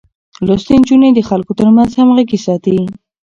[0.45, 2.77] لوستې نجونې د خلکو ترمنځ همغږي ساتي.